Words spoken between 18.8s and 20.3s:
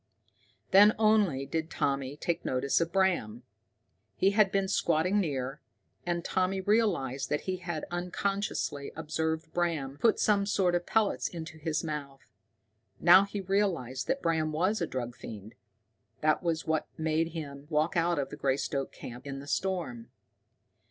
camp in the storm.